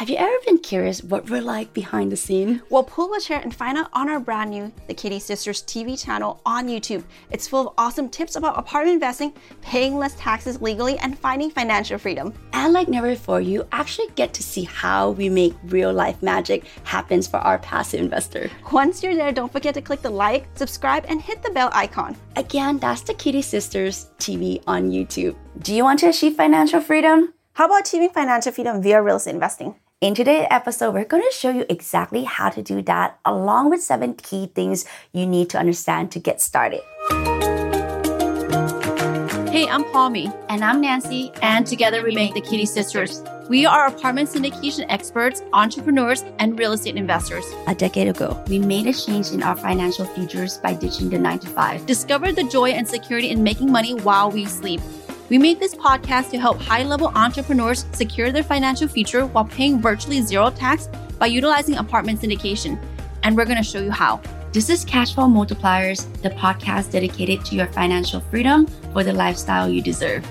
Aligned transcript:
Have 0.00 0.08
you 0.08 0.16
ever 0.16 0.34
been 0.46 0.56
curious 0.56 1.04
what 1.04 1.28
we're 1.28 1.42
like 1.42 1.74
behind 1.74 2.10
the 2.10 2.16
scene? 2.16 2.62
Well, 2.70 2.82
pull 2.82 3.12
a 3.12 3.20
chair 3.20 3.38
and 3.38 3.54
find 3.54 3.76
out 3.76 3.90
on 3.92 4.08
our 4.08 4.18
brand 4.18 4.48
new 4.48 4.72
The 4.86 4.94
Kitti 4.94 5.20
Sisters 5.20 5.62
TV 5.64 6.02
channel 6.02 6.40
on 6.46 6.68
YouTube. 6.68 7.04
It's 7.30 7.46
full 7.46 7.68
of 7.68 7.74
awesome 7.76 8.08
tips 8.08 8.34
about 8.34 8.58
apartment 8.58 8.94
investing, 8.94 9.34
paying 9.60 9.98
less 9.98 10.14
taxes 10.14 10.62
legally, 10.62 10.96
and 11.00 11.18
finding 11.18 11.50
financial 11.50 11.98
freedom. 11.98 12.32
And 12.54 12.72
like 12.72 12.88
never 12.88 13.10
before, 13.10 13.42
you 13.42 13.68
actually 13.72 14.06
get 14.14 14.32
to 14.32 14.42
see 14.42 14.64
how 14.64 15.10
we 15.10 15.28
make 15.28 15.52
real 15.64 15.92
life 15.92 16.22
magic 16.22 16.64
happens 16.84 17.26
for 17.26 17.36
our 17.36 17.58
passive 17.58 18.00
investor. 18.00 18.50
Once 18.72 19.02
you're 19.02 19.14
there, 19.14 19.32
don't 19.32 19.52
forget 19.52 19.74
to 19.74 19.82
click 19.82 20.00
the 20.00 20.08
like, 20.08 20.46
subscribe, 20.54 21.04
and 21.10 21.20
hit 21.20 21.42
the 21.42 21.50
bell 21.50 21.68
icon. 21.74 22.16
Again, 22.36 22.78
that's 22.78 23.02
The 23.02 23.12
Kitti 23.12 23.44
Sisters 23.44 24.06
TV 24.18 24.62
on 24.66 24.90
YouTube. 24.90 25.36
Do 25.58 25.74
you 25.74 25.84
want 25.84 25.98
to 25.98 26.08
achieve 26.08 26.36
financial 26.36 26.80
freedom? 26.80 27.34
How 27.52 27.66
about 27.66 27.86
achieving 27.86 28.08
financial 28.08 28.52
freedom 28.52 28.80
via 28.80 29.02
real 29.02 29.16
estate 29.16 29.34
investing? 29.34 29.74
In 30.00 30.14
today's 30.14 30.46
episode, 30.48 30.94
we're 30.94 31.04
going 31.04 31.22
to 31.22 31.36
show 31.36 31.50
you 31.50 31.66
exactly 31.68 32.24
how 32.24 32.48
to 32.48 32.62
do 32.62 32.80
that, 32.80 33.18
along 33.26 33.68
with 33.68 33.82
seven 33.82 34.14
key 34.14 34.46
things 34.46 34.86
you 35.12 35.26
need 35.26 35.50
to 35.50 35.58
understand 35.58 36.10
to 36.12 36.18
get 36.18 36.40
started. 36.40 36.80
Hey, 39.50 39.68
I'm 39.68 39.84
Palmy. 39.92 40.32
And 40.48 40.64
I'm 40.64 40.80
Nancy. 40.80 41.30
And 41.42 41.66
together 41.66 42.02
we 42.02 42.14
make 42.14 42.32
the 42.32 42.40
Kitti 42.40 42.66
Sisters. 42.66 43.22
We 43.50 43.66
are 43.66 43.88
apartment 43.88 44.30
syndication 44.30 44.86
experts, 44.88 45.42
entrepreneurs, 45.52 46.24
and 46.38 46.58
real 46.58 46.72
estate 46.72 46.96
investors. 46.96 47.44
A 47.66 47.74
decade 47.74 48.08
ago, 48.08 48.42
we 48.48 48.58
made 48.58 48.86
a 48.86 48.94
change 48.94 49.32
in 49.32 49.42
our 49.42 49.56
financial 49.56 50.06
futures 50.06 50.56
by 50.56 50.72
ditching 50.72 51.10
the 51.10 51.18
9 51.18 51.40
to 51.40 51.48
5. 51.48 51.84
Discover 51.84 52.32
the 52.32 52.44
joy 52.44 52.70
and 52.70 52.88
security 52.88 53.28
in 53.28 53.42
making 53.42 53.70
money 53.70 53.92
while 53.92 54.30
we 54.30 54.46
sleep. 54.46 54.80
We 55.30 55.38
made 55.38 55.60
this 55.60 55.76
podcast 55.76 56.30
to 56.30 56.40
help 56.40 56.60
high 56.60 56.82
level 56.82 57.12
entrepreneurs 57.14 57.86
secure 57.92 58.32
their 58.32 58.42
financial 58.42 58.88
future 58.88 59.26
while 59.26 59.44
paying 59.44 59.80
virtually 59.80 60.22
zero 60.22 60.50
tax 60.50 60.88
by 61.20 61.26
utilizing 61.26 61.76
apartment 61.76 62.20
syndication. 62.20 62.76
And 63.22 63.36
we're 63.36 63.44
going 63.44 63.56
to 63.56 63.62
show 63.62 63.80
you 63.80 63.92
how. 63.92 64.20
This 64.52 64.68
is 64.68 64.84
Cashflow 64.84 65.30
Multipliers, 65.30 66.10
the 66.22 66.30
podcast 66.30 66.90
dedicated 66.90 67.44
to 67.44 67.54
your 67.54 67.68
financial 67.68 68.18
freedom 68.18 68.66
for 68.92 69.04
the 69.04 69.12
lifestyle 69.12 69.68
you 69.68 69.80
deserve. 69.80 70.26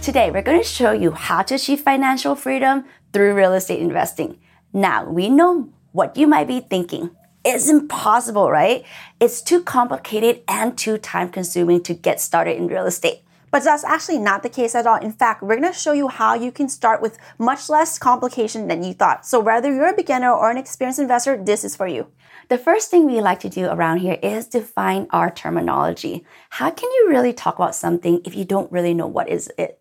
Today, 0.00 0.30
we're 0.30 0.40
going 0.40 0.62
to 0.62 0.66
show 0.66 0.92
you 0.92 1.10
how 1.10 1.42
to 1.42 1.56
achieve 1.56 1.82
financial 1.82 2.34
freedom 2.34 2.86
through 3.12 3.34
real 3.34 3.52
estate 3.52 3.80
investing. 3.80 4.38
Now, 4.72 5.04
we 5.04 5.28
know 5.28 5.68
what 5.92 6.16
you 6.16 6.26
might 6.26 6.48
be 6.48 6.60
thinking. 6.60 7.10
It's 7.44 7.68
impossible, 7.68 8.50
right? 8.50 8.82
It's 9.20 9.42
too 9.42 9.62
complicated 9.62 10.42
and 10.48 10.78
too 10.78 10.96
time 10.96 11.28
consuming 11.28 11.82
to 11.82 11.92
get 11.92 12.18
started 12.18 12.56
in 12.56 12.68
real 12.68 12.86
estate. 12.86 13.24
But 13.52 13.64
that's 13.64 13.84
actually 13.84 14.18
not 14.18 14.42
the 14.42 14.48
case 14.48 14.74
at 14.74 14.86
all. 14.86 14.96
In 14.96 15.12
fact, 15.12 15.42
we're 15.42 15.56
gonna 15.56 15.74
show 15.74 15.92
you 15.92 16.08
how 16.08 16.34
you 16.34 16.50
can 16.50 16.70
start 16.70 17.02
with 17.02 17.18
much 17.38 17.68
less 17.68 17.98
complication 17.98 18.66
than 18.66 18.82
you 18.82 18.94
thought. 18.94 19.26
So 19.26 19.38
whether 19.38 19.72
you're 19.72 19.90
a 19.90 19.94
beginner 19.94 20.32
or 20.32 20.50
an 20.50 20.56
experienced 20.56 20.98
investor, 20.98 21.36
this 21.36 21.62
is 21.62 21.76
for 21.76 21.86
you. 21.86 22.06
The 22.48 22.56
first 22.56 22.90
thing 22.90 23.06
we 23.06 23.20
like 23.20 23.40
to 23.40 23.50
do 23.50 23.66
around 23.66 23.98
here 23.98 24.18
is 24.22 24.46
define 24.46 25.06
our 25.10 25.30
terminology. 25.30 26.24
How 26.50 26.70
can 26.70 26.90
you 26.90 27.08
really 27.10 27.34
talk 27.34 27.56
about 27.56 27.74
something 27.74 28.22
if 28.24 28.34
you 28.34 28.46
don't 28.46 28.72
really 28.72 28.94
know 28.94 29.06
what 29.06 29.28
is 29.28 29.52
it? 29.58 29.78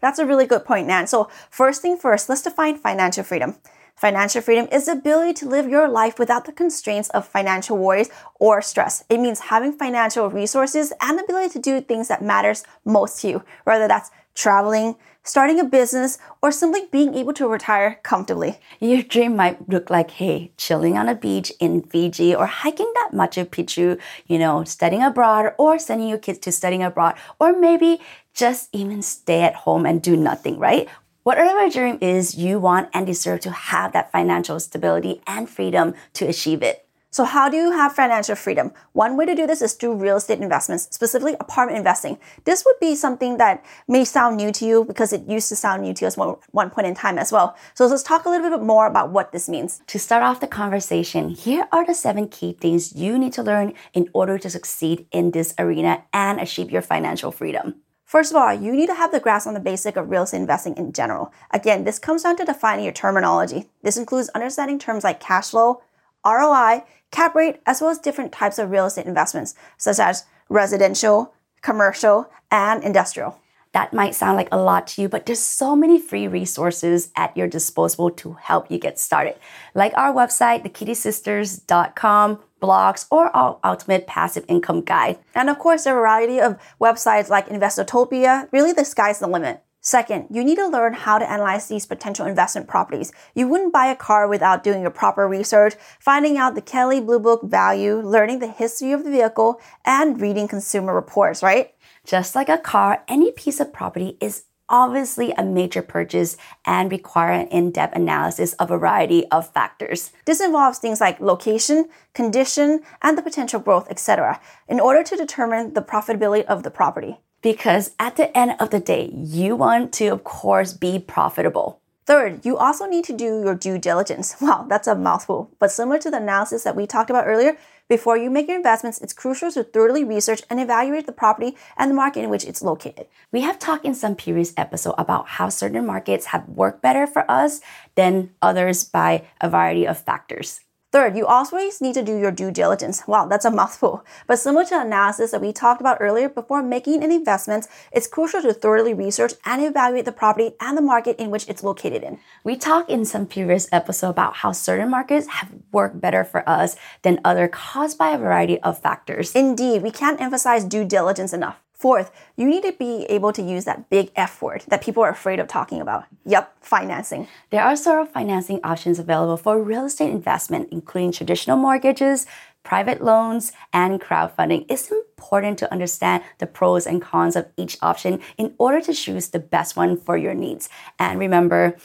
That's 0.00 0.18
a 0.18 0.26
really 0.26 0.46
good 0.46 0.64
point, 0.64 0.86
Nan. 0.86 1.06
So 1.06 1.28
first 1.50 1.82
thing 1.82 1.98
first, 1.98 2.30
let's 2.30 2.42
define 2.42 2.78
financial 2.78 3.22
freedom. 3.22 3.56
Financial 4.00 4.40
freedom 4.40 4.66
is 4.72 4.86
the 4.86 4.92
ability 4.92 5.34
to 5.34 5.46
live 5.46 5.68
your 5.68 5.86
life 5.86 6.18
without 6.18 6.46
the 6.46 6.52
constraints 6.52 7.10
of 7.10 7.28
financial 7.28 7.76
worries 7.76 8.08
or 8.38 8.62
stress. 8.62 9.04
It 9.10 9.20
means 9.20 9.40
having 9.40 9.74
financial 9.74 10.30
resources 10.30 10.90
and 11.02 11.18
the 11.18 11.24
ability 11.24 11.50
to 11.50 11.58
do 11.58 11.82
things 11.82 12.08
that 12.08 12.24
matters 12.24 12.64
most 12.82 13.20
to 13.20 13.28
you, 13.28 13.44
whether 13.64 13.86
that's 13.86 14.10
traveling, 14.34 14.96
starting 15.22 15.60
a 15.60 15.64
business, 15.64 16.16
or 16.40 16.50
simply 16.50 16.88
being 16.90 17.14
able 17.14 17.34
to 17.34 17.46
retire 17.46 18.00
comfortably. 18.02 18.58
Your 18.80 19.02
dream 19.02 19.36
might 19.36 19.68
look 19.68 19.90
like, 19.90 20.12
hey, 20.12 20.52
chilling 20.56 20.96
on 20.96 21.06
a 21.06 21.14
beach 21.14 21.52
in 21.60 21.82
Fiji 21.82 22.34
or 22.34 22.46
hiking 22.46 22.90
that 22.94 23.10
Machu 23.12 23.44
Picchu, 23.44 24.00
you 24.26 24.38
know, 24.38 24.64
studying 24.64 25.02
abroad 25.02 25.52
or 25.58 25.78
sending 25.78 26.08
your 26.08 26.16
kids 26.16 26.38
to 26.38 26.52
studying 26.52 26.82
abroad, 26.82 27.16
or 27.38 27.52
maybe 27.52 28.00
just 28.32 28.70
even 28.72 29.02
stay 29.02 29.42
at 29.42 29.54
home 29.54 29.84
and 29.84 30.00
do 30.00 30.16
nothing, 30.16 30.58
right? 30.58 30.88
Whatever 31.30 31.60
your 31.60 31.70
dream 31.70 31.98
is, 32.00 32.34
you 32.34 32.58
want 32.58 32.88
and 32.92 33.06
deserve 33.06 33.38
to 33.42 33.52
have 33.52 33.92
that 33.92 34.10
financial 34.10 34.58
stability 34.58 35.22
and 35.28 35.48
freedom 35.48 35.94
to 36.14 36.26
achieve 36.26 36.60
it. 36.60 36.88
So, 37.12 37.22
how 37.22 37.48
do 37.48 37.56
you 37.56 37.70
have 37.70 37.92
financial 37.92 38.34
freedom? 38.34 38.72
One 38.94 39.16
way 39.16 39.26
to 39.26 39.36
do 39.36 39.46
this 39.46 39.62
is 39.62 39.74
through 39.74 39.94
real 39.94 40.16
estate 40.16 40.40
investments, 40.40 40.88
specifically 40.90 41.36
apartment 41.38 41.78
investing. 41.78 42.18
This 42.46 42.64
would 42.66 42.80
be 42.80 42.96
something 42.96 43.36
that 43.36 43.64
may 43.86 44.04
sound 44.04 44.38
new 44.38 44.50
to 44.50 44.66
you 44.66 44.84
because 44.84 45.12
it 45.12 45.28
used 45.28 45.48
to 45.50 45.54
sound 45.54 45.82
new 45.82 45.94
to 45.94 46.06
us 46.08 46.18
at 46.18 46.38
one 46.50 46.70
point 46.70 46.88
in 46.88 46.96
time 46.96 47.16
as 47.16 47.30
well. 47.30 47.56
So, 47.74 47.86
let's 47.86 48.02
talk 48.02 48.24
a 48.24 48.28
little 48.28 48.50
bit 48.50 48.62
more 48.62 48.88
about 48.88 49.10
what 49.10 49.30
this 49.30 49.48
means. 49.48 49.82
To 49.86 50.00
start 50.00 50.24
off 50.24 50.40
the 50.40 50.48
conversation, 50.48 51.28
here 51.28 51.68
are 51.70 51.86
the 51.86 51.94
seven 51.94 52.26
key 52.26 52.54
things 52.54 52.96
you 52.96 53.16
need 53.16 53.34
to 53.34 53.44
learn 53.44 53.74
in 53.92 54.08
order 54.12 54.36
to 54.36 54.50
succeed 54.50 55.06
in 55.12 55.30
this 55.30 55.54
arena 55.60 56.02
and 56.12 56.40
achieve 56.40 56.72
your 56.72 56.82
financial 56.82 57.30
freedom. 57.30 57.76
First 58.10 58.32
of 58.32 58.36
all, 58.38 58.52
you 58.52 58.74
need 58.74 58.88
to 58.88 58.96
have 58.96 59.12
the 59.12 59.20
grasp 59.20 59.46
on 59.46 59.54
the 59.54 59.60
basic 59.60 59.94
of 59.94 60.10
real 60.10 60.24
estate 60.24 60.38
investing 60.38 60.76
in 60.76 60.92
general. 60.92 61.32
Again, 61.52 61.84
this 61.84 62.00
comes 62.00 62.24
down 62.24 62.36
to 62.38 62.44
defining 62.44 62.84
your 62.84 62.92
terminology. 62.92 63.68
This 63.84 63.96
includes 63.96 64.28
understanding 64.30 64.80
terms 64.80 65.04
like 65.04 65.20
cash 65.20 65.50
flow, 65.50 65.80
ROI, 66.26 66.82
cap 67.12 67.36
rate, 67.36 67.60
as 67.66 67.80
well 67.80 67.88
as 67.88 68.00
different 68.00 68.32
types 68.32 68.58
of 68.58 68.72
real 68.72 68.86
estate 68.86 69.06
investments, 69.06 69.54
such 69.78 70.00
as 70.00 70.24
residential, 70.48 71.34
commercial, 71.62 72.28
and 72.50 72.82
industrial. 72.82 73.38
That 73.74 73.92
might 73.94 74.16
sound 74.16 74.36
like 74.36 74.48
a 74.50 74.58
lot 74.58 74.88
to 74.88 75.02
you, 75.02 75.08
but 75.08 75.26
there's 75.26 75.38
so 75.38 75.76
many 75.76 76.00
free 76.00 76.26
resources 76.26 77.12
at 77.14 77.36
your 77.36 77.46
disposal 77.46 78.10
to 78.10 78.32
help 78.32 78.72
you 78.72 78.80
get 78.80 78.98
started. 78.98 79.36
Like 79.72 79.92
our 79.96 80.12
website, 80.12 80.64
thekittisisters.com, 80.64 82.40
blogs, 82.60 83.06
or 83.10 83.34
our 83.34 83.58
ultimate 83.64 84.06
passive 84.06 84.44
income 84.48 84.82
guide. 84.82 85.18
And 85.34 85.50
of 85.50 85.58
course, 85.58 85.86
a 85.86 85.92
variety 85.92 86.40
of 86.40 86.58
websites 86.80 87.28
like 87.28 87.48
Investotopia. 87.48 88.48
Really, 88.52 88.72
the 88.72 88.84
sky's 88.84 89.18
the 89.18 89.26
limit. 89.26 89.62
Second, 89.82 90.26
you 90.30 90.44
need 90.44 90.56
to 90.56 90.68
learn 90.68 90.92
how 90.92 91.18
to 91.18 91.30
analyze 91.30 91.68
these 91.68 91.86
potential 91.86 92.26
investment 92.26 92.68
properties. 92.68 93.12
You 93.34 93.48
wouldn't 93.48 93.72
buy 93.72 93.86
a 93.86 93.96
car 93.96 94.28
without 94.28 94.62
doing 94.62 94.82
your 94.82 94.90
proper 94.90 95.26
research, 95.26 95.74
finding 95.98 96.36
out 96.36 96.54
the 96.54 96.60
Kelley 96.60 97.00
Blue 97.00 97.18
Book 97.18 97.42
value, 97.42 97.96
learning 98.02 98.40
the 98.40 98.46
history 98.46 98.92
of 98.92 99.04
the 99.04 99.10
vehicle, 99.10 99.58
and 99.86 100.20
reading 100.20 100.48
consumer 100.48 100.94
reports, 100.94 101.42
right? 101.42 101.72
Just 102.04 102.34
like 102.34 102.50
a 102.50 102.58
car, 102.58 103.04
any 103.08 103.32
piece 103.32 103.58
of 103.58 103.72
property 103.72 104.18
is 104.20 104.44
obviously 104.70 105.32
a 105.32 105.44
major 105.44 105.82
purchase 105.82 106.36
and 106.64 106.90
require 106.90 107.32
an 107.32 107.48
in-depth 107.48 107.94
analysis 107.94 108.54
of 108.54 108.70
a 108.70 108.78
variety 108.78 109.26
of 109.26 109.52
factors. 109.52 110.12
This 110.24 110.40
involves 110.40 110.78
things 110.78 111.00
like 111.00 111.20
location, 111.20 111.88
condition, 112.14 112.80
and 113.02 113.18
the 113.18 113.22
potential 113.22 113.60
growth, 113.60 113.90
etc., 113.90 114.40
in 114.68 114.80
order 114.80 115.02
to 115.02 115.16
determine 115.16 115.74
the 115.74 115.82
profitability 115.82 116.44
of 116.44 116.62
the 116.62 116.70
property. 116.70 117.18
Because 117.42 117.92
at 117.98 118.16
the 118.16 118.36
end 118.36 118.56
of 118.60 118.70
the 118.70 118.80
day, 118.80 119.10
you 119.14 119.56
want 119.56 119.92
to, 119.94 120.08
of 120.08 120.24
course, 120.24 120.72
be 120.72 120.98
profitable. 120.98 121.80
Third, 122.06 122.44
you 122.44 122.56
also 122.56 122.86
need 122.86 123.04
to 123.04 123.16
do 123.16 123.42
your 123.44 123.54
due 123.54 123.78
diligence. 123.78 124.36
Wow, 124.40 124.66
that's 124.68 124.88
a 124.88 124.94
mouthful. 124.94 125.50
But 125.58 125.70
similar 125.70 125.98
to 126.00 126.10
the 126.10 126.16
analysis 126.16 126.64
that 126.64 126.76
we 126.76 126.86
talked 126.86 127.08
about 127.08 127.26
earlier, 127.26 127.56
before 127.90 128.16
you 128.16 128.30
make 128.30 128.46
your 128.46 128.56
investments, 128.56 129.00
it's 129.00 129.12
crucial 129.12 129.50
to 129.50 129.64
thoroughly 129.64 130.04
research 130.04 130.42
and 130.48 130.60
evaluate 130.60 131.06
the 131.06 131.12
property 131.12 131.56
and 131.76 131.90
the 131.90 131.94
market 131.94 132.22
in 132.22 132.30
which 132.30 132.44
it's 132.44 132.62
located. 132.62 133.08
We 133.32 133.40
have 133.40 133.58
talked 133.58 133.84
in 133.84 133.96
some 133.96 134.14
previous 134.14 134.54
episode 134.56 134.94
about 134.96 135.26
how 135.26 135.48
certain 135.48 135.84
markets 135.84 136.26
have 136.26 136.48
worked 136.48 136.82
better 136.82 137.08
for 137.08 137.28
us 137.28 137.60
than 137.96 138.30
others 138.40 138.84
by 138.84 139.24
a 139.40 139.50
variety 139.50 139.88
of 139.88 139.98
factors. 139.98 140.60
Third, 140.92 141.16
you 141.16 141.24
always 141.24 141.80
need 141.80 141.94
to 141.94 142.02
do 142.02 142.18
your 142.18 142.32
due 142.32 142.50
diligence. 142.50 143.06
Wow, 143.06 143.26
that's 143.26 143.44
a 143.44 143.50
mouthful. 143.50 144.04
But 144.26 144.40
similar 144.40 144.64
to 144.64 144.80
analysis 144.80 145.30
that 145.30 145.40
we 145.40 145.52
talked 145.52 145.80
about 145.80 145.98
earlier, 146.00 146.28
before 146.28 146.64
making 146.64 147.04
an 147.04 147.12
investment, 147.12 147.68
it's 147.92 148.08
crucial 148.08 148.42
to 148.42 148.52
thoroughly 148.52 148.92
research 148.92 149.34
and 149.44 149.62
evaluate 149.62 150.04
the 150.04 150.10
property 150.10 150.56
and 150.58 150.76
the 150.76 150.82
market 150.82 151.14
in 151.20 151.30
which 151.30 151.48
it's 151.48 151.62
located 151.62 152.02
in. 152.02 152.18
We 152.42 152.56
talked 152.56 152.90
in 152.90 153.04
some 153.04 153.26
previous 153.26 153.68
episode 153.70 154.10
about 154.10 154.38
how 154.38 154.50
certain 154.50 154.90
markets 154.90 155.28
have 155.28 155.52
worked 155.70 156.00
better 156.00 156.24
for 156.24 156.48
us 156.48 156.74
than 157.02 157.20
other 157.24 157.46
caused 157.46 157.96
by 157.96 158.10
a 158.10 158.18
variety 158.18 158.58
of 158.60 158.82
factors. 158.82 159.32
Indeed, 159.36 159.82
we 159.82 159.92
can't 159.92 160.20
emphasize 160.20 160.64
due 160.64 160.84
diligence 160.84 161.32
enough. 161.32 161.60
Fourth, 161.80 162.10
you 162.36 162.44
need 162.46 162.62
to 162.64 162.72
be 162.72 163.06
able 163.08 163.32
to 163.32 163.40
use 163.40 163.64
that 163.64 163.88
big 163.88 164.10
F 164.14 164.42
word 164.42 164.64
that 164.68 164.82
people 164.82 165.02
are 165.02 165.08
afraid 165.08 165.38
of 165.38 165.48
talking 165.48 165.80
about. 165.80 166.04
Yep, 166.26 166.56
financing. 166.60 167.26
There 167.48 167.64
are 167.64 167.74
several 167.74 168.04
financing 168.04 168.60
options 168.62 168.98
available 168.98 169.38
for 169.38 169.62
real 169.62 169.86
estate 169.86 170.10
investment, 170.10 170.68
including 170.70 171.12
traditional 171.12 171.56
mortgages, 171.56 172.26
private 172.64 173.02
loans, 173.02 173.52
and 173.72 173.98
crowdfunding. 173.98 174.66
It's 174.68 174.90
important 174.90 175.58
to 175.60 175.72
understand 175.72 176.22
the 176.36 176.46
pros 176.46 176.86
and 176.86 177.00
cons 177.00 177.34
of 177.34 177.46
each 177.56 177.78
option 177.80 178.20
in 178.36 178.52
order 178.58 178.82
to 178.82 178.92
choose 178.92 179.28
the 179.28 179.38
best 179.38 179.74
one 179.74 179.96
for 179.96 180.18
your 180.18 180.34
needs. 180.34 180.68
And 180.98 181.18
remember, 181.18 181.78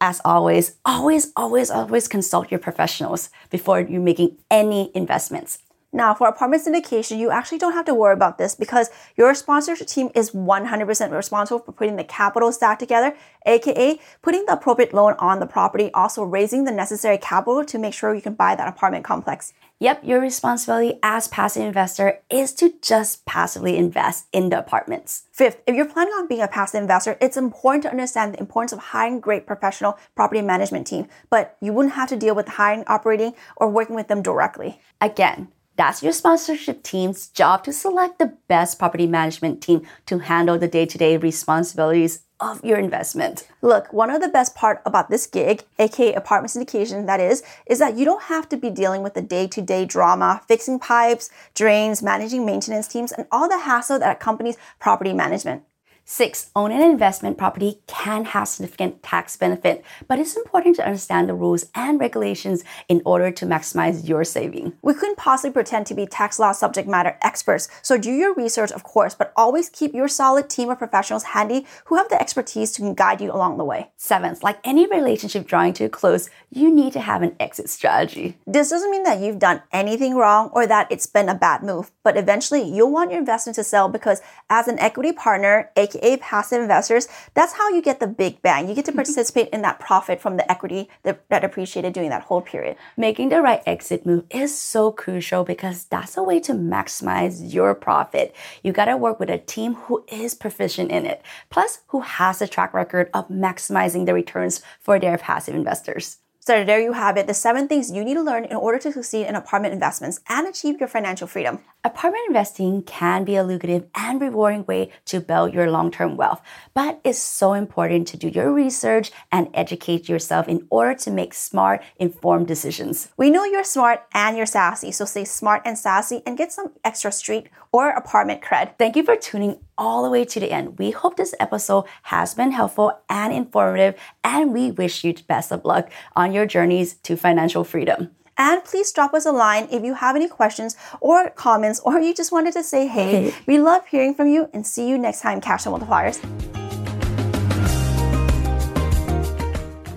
as 0.00 0.20
always, 0.24 0.78
always, 0.84 1.30
always, 1.36 1.70
always 1.70 2.08
consult 2.08 2.50
your 2.50 2.58
professionals 2.58 3.30
before 3.50 3.80
you're 3.80 4.00
making 4.00 4.38
any 4.50 4.90
investments. 4.96 5.58
Now, 5.96 6.12
for 6.12 6.28
apartment 6.28 6.62
syndication, 6.62 7.16
you 7.18 7.30
actually 7.30 7.56
don't 7.56 7.72
have 7.72 7.86
to 7.86 7.94
worry 7.94 8.12
about 8.12 8.36
this 8.36 8.54
because 8.54 8.90
your 9.16 9.34
sponsorship 9.34 9.86
team 9.86 10.10
is 10.14 10.32
100% 10.32 11.10
responsible 11.10 11.60
for 11.60 11.72
putting 11.72 11.96
the 11.96 12.04
capital 12.04 12.52
stack 12.52 12.78
together, 12.78 13.16
aka 13.46 13.98
putting 14.20 14.44
the 14.44 14.52
appropriate 14.52 14.92
loan 14.92 15.14
on 15.18 15.40
the 15.40 15.46
property, 15.46 15.90
also 15.94 16.22
raising 16.22 16.64
the 16.64 16.70
necessary 16.70 17.16
capital 17.16 17.64
to 17.64 17.78
make 17.78 17.94
sure 17.94 18.14
you 18.14 18.20
can 18.20 18.34
buy 18.34 18.54
that 18.54 18.68
apartment 18.68 19.06
complex. 19.06 19.54
Yep, 19.78 20.04
your 20.04 20.20
responsibility 20.20 20.98
as 21.02 21.28
passive 21.28 21.62
investor 21.62 22.20
is 22.28 22.52
to 22.54 22.74
just 22.82 23.24
passively 23.24 23.78
invest 23.78 24.26
in 24.34 24.50
the 24.50 24.58
apartments. 24.58 25.22
Fifth, 25.32 25.62
if 25.66 25.74
you're 25.74 25.86
planning 25.86 26.12
on 26.12 26.26
being 26.26 26.42
a 26.42 26.48
passive 26.48 26.82
investor, 26.82 27.16
it's 27.22 27.38
important 27.38 27.84
to 27.84 27.90
understand 27.90 28.34
the 28.34 28.40
importance 28.40 28.72
of 28.72 28.78
hiring 28.78 29.18
great 29.18 29.46
professional 29.46 29.98
property 30.14 30.42
management 30.42 30.86
team, 30.86 31.08
but 31.30 31.56
you 31.62 31.72
wouldn't 31.72 31.94
have 31.94 32.10
to 32.10 32.16
deal 32.16 32.34
with 32.34 32.48
hiring, 32.48 32.84
operating, 32.86 33.32
or 33.56 33.70
working 33.70 33.96
with 33.96 34.08
them 34.08 34.20
directly. 34.20 34.78
Again, 35.00 35.48
that's 35.76 36.02
your 36.02 36.12
sponsorship 36.12 36.82
team's 36.82 37.28
job 37.28 37.64
to 37.64 37.72
select 37.72 38.18
the 38.18 38.34
best 38.48 38.78
property 38.78 39.06
management 39.06 39.62
team 39.62 39.86
to 40.06 40.18
handle 40.18 40.58
the 40.58 40.68
day 40.68 40.86
to 40.86 40.98
day 40.98 41.16
responsibilities 41.16 42.22
of 42.38 42.62
your 42.64 42.78
investment. 42.78 43.48
Look, 43.62 43.92
one 43.92 44.10
of 44.10 44.20
the 44.20 44.28
best 44.28 44.54
part 44.54 44.82
about 44.84 45.08
this 45.08 45.26
gig, 45.26 45.64
aka 45.78 46.12
apartment 46.14 46.52
syndication, 46.52 47.06
that 47.06 47.20
is, 47.20 47.42
is 47.66 47.78
that 47.78 47.96
you 47.96 48.04
don't 48.04 48.24
have 48.24 48.48
to 48.50 48.56
be 48.56 48.70
dealing 48.70 49.02
with 49.02 49.14
the 49.14 49.22
day-to-day 49.22 49.86
drama, 49.86 50.42
fixing 50.46 50.78
pipes, 50.78 51.30
drains, 51.54 52.02
managing 52.02 52.44
maintenance 52.44 52.88
teams, 52.88 53.12
and 53.12 53.26
all 53.32 53.48
the 53.48 53.60
hassle 53.60 53.98
that 53.98 54.16
accompanies 54.16 54.56
property 54.78 55.14
management. 55.14 55.62
Six, 56.08 56.50
own 56.54 56.70
an 56.70 56.82
investment 56.82 57.36
property 57.36 57.80
can 57.88 58.26
have 58.26 58.46
significant 58.46 59.02
tax 59.02 59.36
benefit, 59.36 59.84
but 60.06 60.20
it's 60.20 60.36
important 60.36 60.76
to 60.76 60.86
understand 60.86 61.28
the 61.28 61.34
rules 61.34 61.66
and 61.74 61.98
regulations 61.98 62.62
in 62.88 63.02
order 63.04 63.32
to 63.32 63.44
maximize 63.44 64.08
your 64.08 64.22
saving. 64.22 64.74
We 64.82 64.94
couldn't 64.94 65.16
possibly 65.16 65.50
pretend 65.50 65.86
to 65.86 65.94
be 65.94 66.06
tax 66.06 66.38
law 66.38 66.52
subject 66.52 66.86
matter 66.86 67.18
experts, 67.22 67.68
so 67.82 67.98
do 67.98 68.12
your 68.12 68.34
research, 68.34 68.70
of 68.70 68.84
course, 68.84 69.16
but 69.16 69.32
always 69.34 69.68
keep 69.68 69.94
your 69.94 70.06
solid 70.06 70.48
team 70.48 70.70
of 70.70 70.78
professionals 70.78 71.24
handy 71.24 71.66
who 71.86 71.96
have 71.96 72.08
the 72.08 72.22
expertise 72.22 72.70
to 72.74 72.94
guide 72.94 73.20
you 73.20 73.32
along 73.32 73.58
the 73.58 73.64
way. 73.64 73.90
Seventh, 73.96 74.44
like 74.44 74.60
any 74.62 74.86
relationship 74.86 75.44
drawing 75.44 75.72
to 75.72 75.86
a 75.86 75.88
close, 75.88 76.30
you 76.52 76.72
need 76.72 76.92
to 76.92 77.00
have 77.00 77.22
an 77.22 77.34
exit 77.40 77.68
strategy. 77.68 78.38
This 78.46 78.70
doesn't 78.70 78.92
mean 78.92 79.02
that 79.02 79.18
you've 79.18 79.40
done 79.40 79.60
anything 79.72 80.14
wrong 80.14 80.50
or 80.52 80.68
that 80.68 80.86
it's 80.88 81.06
been 81.06 81.28
a 81.28 81.34
bad 81.34 81.64
move, 81.64 81.90
but 82.04 82.16
eventually 82.16 82.62
you'll 82.62 82.92
want 82.92 83.10
your 83.10 83.18
investment 83.18 83.56
to 83.56 83.64
sell 83.64 83.88
because 83.88 84.22
as 84.48 84.68
an 84.68 84.78
equity 84.78 85.10
partner, 85.10 85.72
aka 85.74 85.95
aka 85.96 86.16
passive 86.18 86.60
investors, 86.60 87.08
that's 87.34 87.52
how 87.54 87.68
you 87.68 87.82
get 87.82 88.00
the 88.00 88.06
big 88.06 88.42
bang. 88.42 88.68
You 88.68 88.74
get 88.74 88.84
to 88.86 88.90
mm-hmm. 88.90 88.98
participate 88.98 89.48
in 89.50 89.62
that 89.62 89.80
profit 89.80 90.20
from 90.20 90.36
the 90.36 90.50
equity 90.50 90.88
that, 91.02 91.28
that 91.28 91.44
appreciated 91.44 91.92
during 91.92 92.10
that 92.10 92.22
whole 92.22 92.40
period. 92.40 92.76
Making 92.96 93.28
the 93.28 93.42
right 93.42 93.62
exit 93.66 94.06
move 94.06 94.24
is 94.30 94.56
so 94.56 94.92
crucial 94.92 95.44
because 95.44 95.84
that's 95.84 96.16
a 96.16 96.22
way 96.22 96.40
to 96.40 96.52
maximize 96.52 97.52
your 97.52 97.74
profit. 97.74 98.34
You 98.62 98.72
got 98.72 98.86
to 98.86 98.96
work 98.96 99.20
with 99.20 99.30
a 99.30 99.38
team 99.38 99.74
who 99.74 100.04
is 100.08 100.34
proficient 100.34 100.90
in 100.90 101.06
it, 101.06 101.22
plus 101.50 101.80
who 101.88 102.00
has 102.00 102.40
a 102.40 102.46
track 102.46 102.74
record 102.74 103.10
of 103.12 103.28
maximizing 103.28 104.06
the 104.06 104.14
returns 104.14 104.62
for 104.80 104.98
their 104.98 105.18
passive 105.18 105.54
investors. 105.54 106.18
So 106.46 106.62
there 106.62 106.80
you 106.80 106.92
have 106.92 107.16
it, 107.16 107.26
the 107.26 107.34
seven 107.34 107.66
things 107.66 107.90
you 107.90 108.04
need 108.04 108.14
to 108.14 108.22
learn 108.22 108.44
in 108.44 108.54
order 108.54 108.78
to 108.78 108.92
succeed 108.92 109.26
in 109.26 109.34
apartment 109.34 109.74
investments 109.74 110.20
and 110.28 110.46
achieve 110.46 110.78
your 110.78 110.88
financial 110.88 111.26
freedom. 111.26 111.58
Apartment 111.86 112.24
investing 112.26 112.82
can 112.82 113.22
be 113.22 113.36
a 113.36 113.44
lucrative 113.44 113.86
and 113.94 114.20
rewarding 114.20 114.66
way 114.66 114.90
to 115.04 115.20
build 115.20 115.54
your 115.54 115.70
long-term 115.70 116.16
wealth, 116.16 116.42
but 116.74 117.00
it's 117.04 117.16
so 117.16 117.52
important 117.52 118.08
to 118.08 118.16
do 118.16 118.26
your 118.26 118.52
research 118.52 119.12
and 119.30 119.48
educate 119.54 120.08
yourself 120.08 120.48
in 120.48 120.66
order 120.68 120.94
to 120.94 121.12
make 121.12 121.32
smart, 121.32 121.84
informed 121.96 122.48
decisions. 122.48 123.12
We 123.16 123.30
know 123.30 123.44
you're 123.44 123.62
smart 123.62 124.02
and 124.12 124.36
you're 124.36 124.46
sassy, 124.46 124.90
so 124.90 125.04
stay 125.04 125.24
smart 125.24 125.62
and 125.64 125.78
sassy 125.78 126.24
and 126.26 126.36
get 126.36 126.50
some 126.50 126.72
extra 126.84 127.12
street 127.12 127.50
or 127.70 127.90
apartment 127.90 128.42
cred. 128.42 128.76
Thank 128.78 128.96
you 128.96 129.04
for 129.04 129.14
tuning 129.14 129.60
all 129.78 130.02
the 130.02 130.10
way 130.10 130.24
to 130.24 130.40
the 130.40 130.50
end. 130.50 130.80
We 130.80 130.90
hope 130.90 131.16
this 131.16 131.36
episode 131.38 131.84
has 132.02 132.34
been 132.34 132.50
helpful 132.50 132.98
and 133.08 133.32
informative, 133.32 133.94
and 134.24 134.52
we 134.52 134.72
wish 134.72 135.04
you 135.04 135.12
the 135.12 135.22
best 135.22 135.52
of 135.52 135.64
luck 135.64 135.88
on 136.16 136.32
your 136.32 136.46
journeys 136.46 136.94
to 137.04 137.16
financial 137.16 137.62
freedom. 137.62 138.15
And 138.38 138.64
please 138.64 138.92
drop 138.92 139.14
us 139.14 139.26
a 139.26 139.32
line 139.32 139.68
if 139.70 139.82
you 139.82 139.94
have 139.94 140.16
any 140.16 140.28
questions 140.28 140.76
or 141.00 141.30
comments, 141.30 141.80
or 141.80 142.00
you 142.00 142.14
just 142.14 142.32
wanted 142.32 142.52
to 142.54 142.62
say 142.62 142.86
hey. 142.86 143.30
hey. 143.30 143.34
We 143.46 143.58
love 143.58 143.86
hearing 143.86 144.14
from 144.14 144.28
you 144.28 144.48
and 144.52 144.66
see 144.66 144.88
you 144.88 144.98
next 144.98 145.20
time, 145.20 145.40
Cashflow 145.40 145.78
Multipliers. 145.78 146.20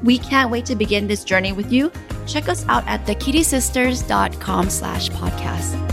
We 0.03 0.17
can't 0.17 0.49
wait 0.49 0.65
to 0.67 0.75
begin 0.75 1.07
this 1.07 1.23
journey 1.23 1.51
with 1.51 1.71
you. 1.71 1.91
Check 2.25 2.47
us 2.47 2.65
out 2.69 2.87
at 2.87 3.05
thekittisisters.com 3.05 4.69
slash 4.69 5.09
podcast. 5.09 5.88